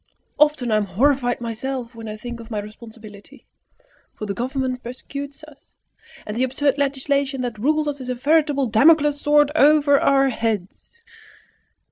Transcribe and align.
Often 0.39 0.71
I 0.71 0.77
am 0.77 0.85
horrified 0.85 1.41
myself 1.41 1.93
when 1.93 2.07
I 2.09 2.17
think 2.17 2.39
of 2.39 2.49
my 2.49 2.57
responsibility; 2.57 3.45
for 4.15 4.25
the 4.25 4.33
Government 4.33 4.81
persecutes 4.81 5.43
us, 5.43 5.77
and 6.25 6.35
the 6.35 6.41
absurd 6.43 6.79
legislation 6.79 7.41
that 7.41 7.59
rules 7.59 7.87
us 7.87 8.01
is 8.01 8.09
a 8.09 8.15
veritable 8.15 8.65
Damocles' 8.65 9.21
sword 9.21 9.51
over 9.53 9.99
our 9.99 10.29
heads." 10.29 10.97